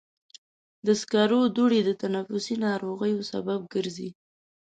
د 0.85 0.87
سکرو 1.01 1.41
دوړې 1.55 1.79
د 1.85 1.89
تنفسي 2.01 2.55
ناروغیو 2.65 3.27
سبب 3.31 3.59
ګرځي. 3.73 4.09